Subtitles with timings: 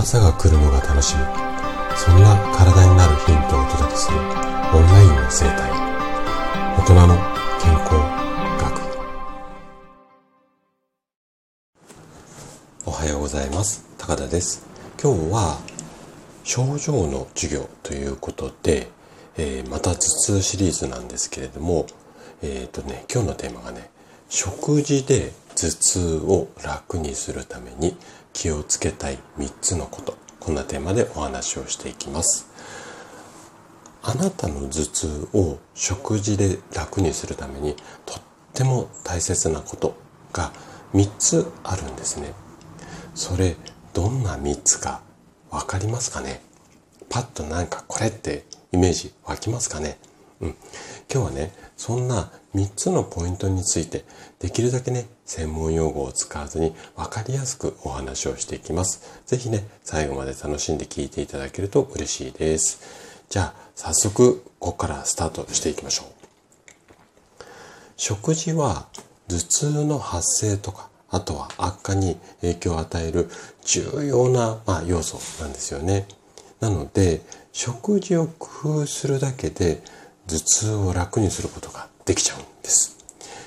[0.00, 1.22] 朝が来るのが楽しみ。
[1.96, 4.24] そんな体になるヒントをお届けするオン
[4.86, 5.72] ラインの生態。
[6.78, 7.16] 大人の
[7.60, 7.94] 健康
[8.62, 8.78] 学。
[12.86, 13.84] おはようございます。
[13.98, 14.64] 高田です。
[15.02, 15.58] 今日は
[16.44, 18.86] 症状の授業ということで、
[19.36, 21.86] えー、また頭痛シリーズなんですけれども
[22.42, 23.90] えっ、ー、とね今日のテーマがね
[24.28, 27.96] 食事で頭痛を楽にするために
[28.32, 30.16] 気をつけたい3つのこと。
[30.38, 32.46] こんなテーマでお話をしていきます。
[34.02, 37.74] あなたの頭痛を食事で楽にするために
[38.06, 38.22] とっ
[38.54, 39.96] ても大切なこと
[40.32, 40.52] が
[40.94, 42.32] 3つあるんですね。
[43.14, 43.56] それ
[43.92, 45.00] どんな3つか
[45.50, 46.42] 分かりますかね？
[47.08, 49.98] パッとなんかこれってイメージ湧きますかね？
[50.40, 50.54] うん。
[51.12, 54.04] 今日はね、そんな3つのポイントについて、
[54.38, 59.20] できるだけね、専門用語を使わずに分かりやすくお話をしていきます。
[59.26, 62.80] ぜひね、最後まで楽しんで聞いていただけると嬉しいです。
[63.28, 66.06] じゃあ、早速、ここからスタートしていきましょう。
[67.96, 68.86] 食事は
[69.28, 73.28] 頭痛の発生とか、あとは悪化に影響を与える
[73.64, 76.06] 重要な、まあ、要素なんですよね。
[76.60, 79.82] なので、食事を工夫するだけで
[80.28, 82.98] 頭痛を楽にすることができちゃうんです。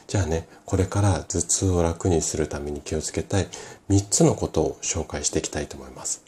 [0.07, 3.47] じゃあね、これから頭痛を楽にするために気をつけたい
[3.89, 6.23] 3つのことを紹介していきたいと思います。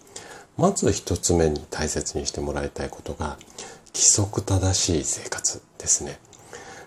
[0.55, 3.37] まず1つ目に大切にしてもらいたいことが
[3.93, 6.19] 規則正しい生活ですね。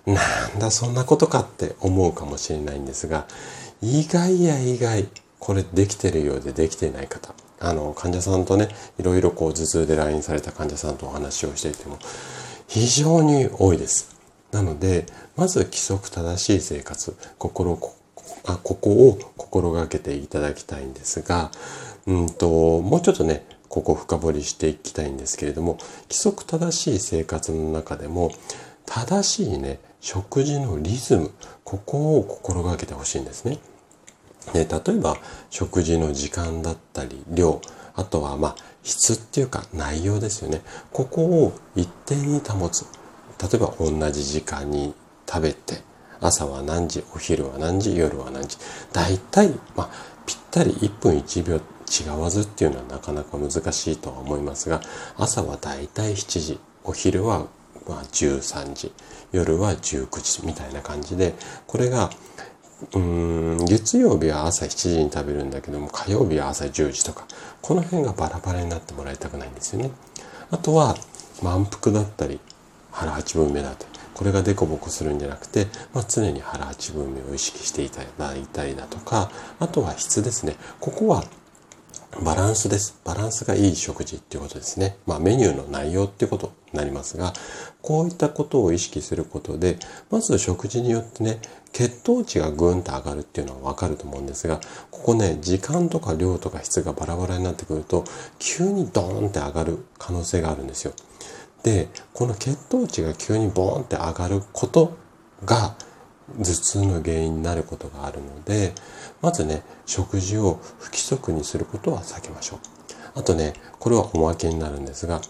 [0.06, 0.14] な
[0.56, 3.26] んだそんなことかって思うかもしれないんですが、
[3.82, 5.08] 意外や意外、
[5.40, 7.34] これできてるようでできていない方。
[7.58, 11.98] あの、患者さんとね、いろいろこう頭痛で来院された患者さんとお話をしていても、
[12.66, 14.16] 非常に多いです。
[14.52, 17.78] なので、まず規則正しい生活、心、
[18.44, 21.50] あここを心がけていただきたいんですが、
[22.06, 28.30] うんと、もうちょっとね、ここ深掘りしていきたいんですけれども、規則正しい生活の中でも、
[28.86, 31.32] 正しいね、食事のリズム、
[31.64, 33.58] ここを心がけてほしいんですね。
[34.52, 35.16] で例えば、
[35.50, 37.60] 食事の時間だったり、量、
[37.94, 40.62] あとはまあ質っていうか内容ですよね。
[40.92, 42.84] ここを一定に保つ。
[43.42, 44.94] 例えば同じ時間に
[45.28, 45.82] 食べて、
[46.20, 48.56] 朝は何時、お昼は何時、夜は何時。
[48.92, 49.90] 大体、まあ、
[50.24, 54.80] ぴったり1分1秒違わずっていうのはなかなか難しいとは思いますが、
[55.16, 57.46] 朝は大体7時、お昼は
[57.86, 58.92] まあ13時、
[59.32, 61.34] 夜は19時みたいな感じで、
[61.66, 62.10] これが
[62.94, 67.26] うん月曜日は朝7時に食べるんだけども火曜日は朝10時とか
[67.62, 69.90] この辺がバラバラになってもらいたくないんですよね。
[70.50, 70.96] あとは
[71.42, 72.38] 満腹だったり
[72.92, 80.56] 腹八分目だったりこれがデコボコするんじゃなくて、まあ、常に腹八分目を意識していただいたりだとかあとは質ですね。
[80.80, 81.24] ここは
[82.24, 82.98] バランスです。
[83.04, 84.96] バランスがいい食事っていうことですね。
[85.06, 87.32] まあメニューの内容っていうことになりますが、
[87.82, 89.78] こういったことを意識することで、
[90.10, 91.40] まず食事によってね、
[91.72, 98.04] 血糖値がぐんと上がるっていうのはわかると思うんですが、ここね、時間とか量とか質がバラバラになってくると、
[98.38, 100.92] 急にドーンって上がる可能性があるんですよ。
[101.64, 104.96] で、この血糖値が急にボーンって上がること
[105.44, 105.76] が、
[106.38, 108.72] 頭痛の原因になることがあるので、
[109.22, 112.58] まずね、食事を不規則にすることは避けましょう。
[113.14, 115.20] あとね、これはおまけになるんですが、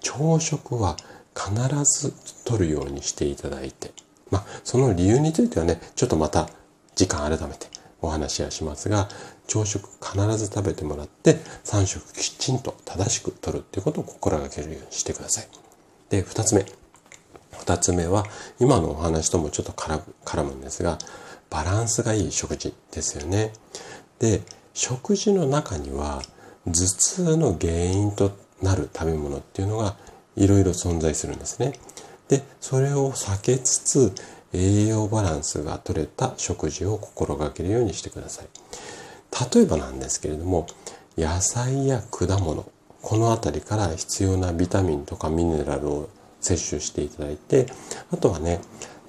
[0.00, 0.96] 朝食は
[1.34, 1.52] 必
[1.84, 2.12] ず
[2.44, 3.92] 取るようにしていただいて、
[4.30, 6.48] まあ、その理由についてはね、ちょっとまた
[6.94, 7.68] 時間改めて
[8.02, 9.08] お話はしますが、
[9.46, 11.34] 朝食必ず食べてもらって、
[11.64, 15.48] 3食きちんと正しく取るっていうことを心がけるようにしてください。
[16.10, 16.79] で、2つ目。
[17.60, 18.24] 2つ目は
[18.58, 20.98] 今のお話ともちょっと絡むんですが
[21.50, 23.52] バランスがいい食事ですよね。
[24.18, 24.42] で
[24.74, 26.22] 食事の中には
[26.66, 28.32] 頭痛の原因と
[28.62, 29.96] なる食べ物っていうのが
[30.36, 31.72] いろいろ存在するんですね。
[32.28, 34.12] でそれを避けつつ
[34.52, 38.46] 栄養バランスが取れた食事を心がけるようにしてください。
[39.54, 40.66] 例えばなんですけれども
[41.16, 42.70] 野菜や果物
[43.02, 46.08] この辺りから必要なビタミンとかミネラルを
[46.40, 47.66] 摂取していただいて
[48.12, 48.60] あとはね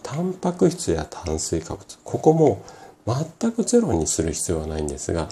[0.03, 2.63] タンパク質や炭水化物ここも
[3.05, 5.29] 全くゼロにする必要はないんですが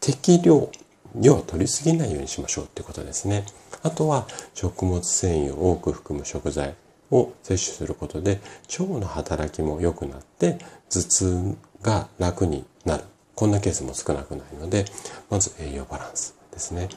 [0.00, 0.70] 適量
[1.14, 3.44] 量を取りすぎないようにしましょうってことですね。
[3.82, 6.74] あとは食物繊維を多く含む食材
[7.10, 8.40] を摂取することで
[8.78, 10.58] 腸の働きも良くなって
[10.90, 13.04] 頭痛が楽になる。
[13.34, 14.84] こんなケースも少なくないので
[15.30, 16.88] まず栄養バランスですね。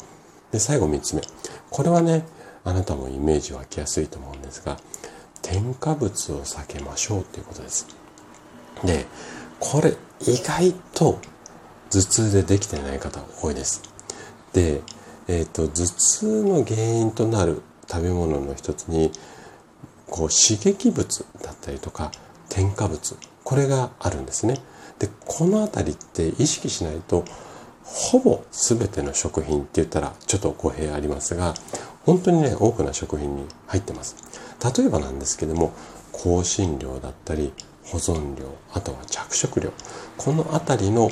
[0.52, 1.22] で最後3つ目。
[1.70, 2.24] これはね
[2.64, 4.78] あなたもイメージ湧きやすいと思うんですが
[5.42, 7.88] 添加物を避けましょうということです。
[8.84, 9.06] で、
[9.60, 11.20] これ意外と
[11.90, 13.82] 頭痛でできてない方多いです。
[14.54, 14.82] で、
[15.28, 19.12] え、ー、と、頭痛の原因となる食べ物の一つに、
[20.10, 22.12] こう、刺激物だったりとか、
[22.50, 24.60] 添加物、これがあるんですね。
[25.00, 27.26] で、このあたりって意識しないと、
[27.84, 31.54] ほぼ全ての食品って言ったらちょっと語弊ありますが、
[32.08, 34.16] 本当にね、多くの食品に入ってます。
[34.78, 35.74] 例えばなんですけども、
[36.14, 37.52] 香辛料だったり、
[37.84, 39.74] 保存料、あとは着色料。
[40.16, 41.12] このあたりの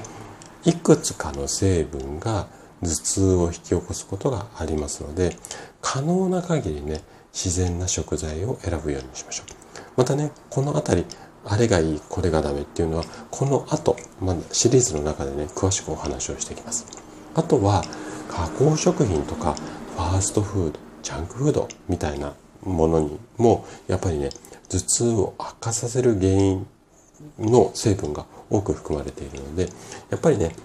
[0.63, 2.47] いくつかの成分が
[2.81, 5.35] 頭痛を引き起こすことがありますので、
[5.81, 7.01] 可能な限りね、
[7.33, 9.53] 自然な食材を選ぶようにしましょう。
[9.97, 11.05] またね、このあたり、
[11.43, 16.85] あれがいい、これがダメっていうのは、この後、まあ、シリーズの中でね、詳しくお話をしていきます。
[17.35, 17.83] あとは、
[18.29, 19.55] 加工食品とか、
[19.95, 24.29] ファーストフード、ジャンクフードみたいなものにも、やっぱりね、
[24.69, 26.67] 頭痛を悪化させる原因
[27.39, 29.69] の成分が多く含まれているので、
[30.09, 30.55] やっぱりね、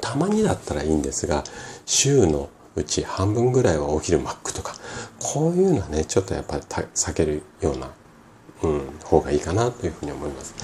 [0.00, 1.42] たまにだったらいいんですが、
[1.84, 4.76] 週のうち半分ぐらいはお昼マックとか、
[5.18, 7.90] こういうのはね、ちょっとやっぱり避けるような
[8.62, 10.54] うん、方がいいかなというふうに思います。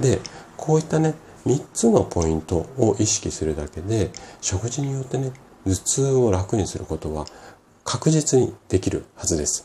[0.00, 0.20] で、
[0.56, 1.14] こういったね、
[1.46, 4.10] 3つのポイントを意識するだけで、
[4.40, 5.32] 食事によってね、
[5.64, 7.26] 頭痛を楽にすることは
[7.88, 9.64] 確実にできるはずです。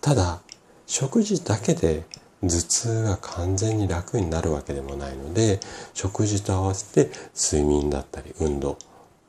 [0.00, 0.40] ただ、
[0.86, 2.04] 食事だけで
[2.40, 5.58] 頭痛が完全に楽になるわけでもないので、
[5.92, 8.78] 食事と合わせて睡眠だったり運動、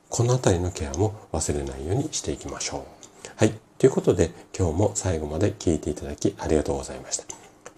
[0.08, 2.82] このあたりのケアも忘れないようにしていきましょう。
[3.34, 3.54] はい。
[3.78, 7.24] ということで、今日も最後まで聞いていただきありがとうございました。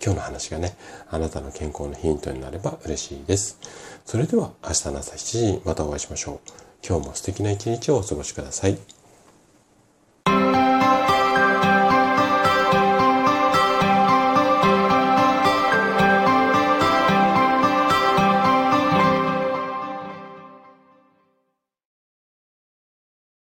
[0.04, 0.76] 今日の話がね、
[1.08, 3.58] あなたの健康のヒントになれば嬉しいです。
[4.04, 6.50] それでは明日の朝7時にまたお会いしましょう。
[6.86, 9.01] 今日も素敵な一日をお過ごしください。